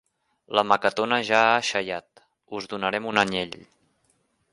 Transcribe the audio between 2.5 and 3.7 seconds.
us donarem un anyell.